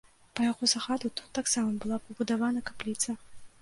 Па 0.37 0.47
яго 0.51 0.69
загаду 0.71 1.13
тут 1.21 1.29
таксама 1.41 1.77
была 1.87 2.03
пабудавана 2.09 2.69
капліца. 2.73 3.21